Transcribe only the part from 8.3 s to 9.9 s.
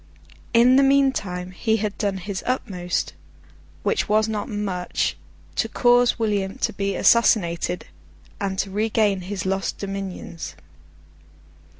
and to regain his lost